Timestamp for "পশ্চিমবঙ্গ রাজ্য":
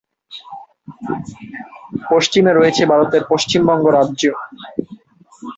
3.31-4.23